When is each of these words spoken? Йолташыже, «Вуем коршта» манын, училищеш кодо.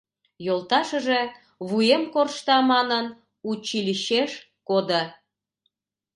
Йолташыже, 0.45 1.21
«Вуем 1.67 2.03
коршта» 2.13 2.57
манын, 2.71 3.05
училищеш 3.49 4.31
кодо. 4.67 5.01